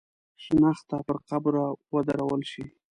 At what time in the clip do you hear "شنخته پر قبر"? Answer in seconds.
0.43-1.53